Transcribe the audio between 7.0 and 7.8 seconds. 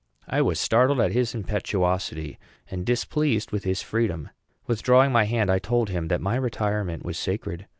was sacred.